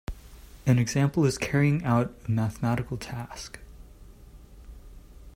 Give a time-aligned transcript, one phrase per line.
[0.65, 3.59] An example is carrying out a mathematical task.